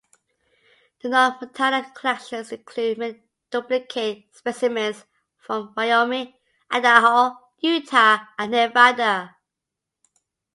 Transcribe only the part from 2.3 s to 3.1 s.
include